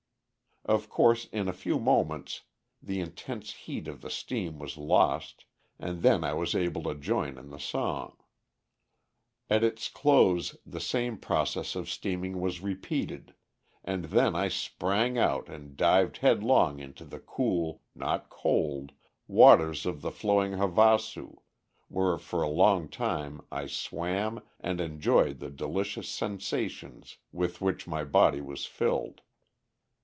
[0.63, 2.43] Of course, in a few moments
[2.83, 5.45] the intense heat of the steam was lost,
[5.79, 8.15] and then I was able to join in the song.
[9.49, 13.33] At its close the same process of steaming was repeated,
[13.83, 18.91] and then I sprang out and dived headlong into the cool (not cold)
[19.27, 21.41] waters of the flowing Havasu,
[21.87, 28.03] where for a long time I swam and enjoyed the delicious sensations with which my
[28.03, 29.21] body was filled.